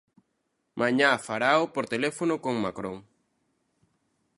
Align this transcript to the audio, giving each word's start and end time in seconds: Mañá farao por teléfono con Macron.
Mañá 0.79 1.09
farao 1.27 1.63
por 1.73 1.85
teléfono 1.93 2.33
con 2.43 2.55
Macron. 2.65 2.97